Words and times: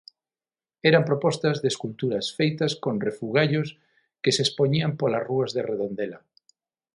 Eran 0.89 1.03
propostas 1.09 1.55
de 1.61 1.67
esculturas 1.73 2.25
feitas 2.37 2.71
con 2.83 3.03
refugallos 3.07 3.69
que 4.23 4.33
se 4.35 4.43
expoñían 4.45 4.91
polas 4.99 5.25
rúas 5.29 5.51
de 5.55 5.61
Redondela. 5.71 6.19